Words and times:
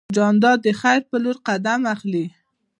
جانداد 0.15 0.57
د 0.65 0.67
خیر 0.81 1.01
په 1.09 1.15
لور 1.23 1.37
قدم 1.47 1.81
اخلي. 1.93 2.25